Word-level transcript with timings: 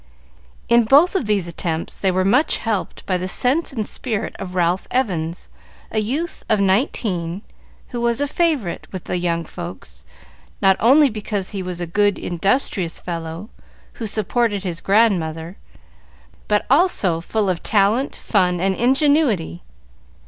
In 0.67 0.85
both 0.85 1.13
of 1.15 1.27
these 1.27 1.47
attempts 1.47 1.99
they 1.99 2.09
were 2.09 2.25
much 2.25 2.57
helped 2.57 3.05
by 3.05 3.17
the 3.17 3.27
sense 3.27 3.71
and 3.71 3.85
spirit 3.85 4.35
of 4.39 4.55
Ralph 4.55 4.87
Evans, 4.89 5.47
a 5.91 5.99
youth 5.99 6.43
of 6.49 6.59
nineteen, 6.59 7.43
who 7.89 8.01
was 8.01 8.19
a 8.19 8.23
great 8.25 8.31
favorite 8.35 8.87
with 8.91 9.03
the 9.03 9.17
young 9.17 9.45
folks, 9.45 10.03
not 10.59 10.75
only 10.79 11.07
because 11.11 11.51
he 11.51 11.61
was 11.61 11.79
a 11.79 11.85
good, 11.85 12.17
industrious 12.17 12.99
fellow, 12.99 13.51
who 14.01 14.07
supported 14.07 14.63
his 14.63 14.81
grandmother, 14.81 15.57
but 16.47 16.65
also 16.67 17.21
full 17.21 17.47
of 17.47 17.61
talent, 17.61 18.15
fun, 18.15 18.59
and 18.59 18.73
ingenuity. 18.73 19.61